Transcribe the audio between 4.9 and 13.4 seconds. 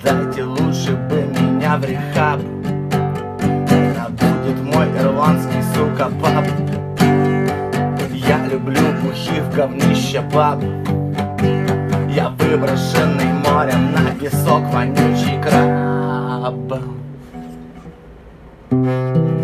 ирландский, сука, пап Я люблю пухи в говнище, пап Я выброшенный